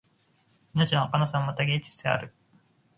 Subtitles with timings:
[0.73, 2.33] 命のはかなさもまた芸術である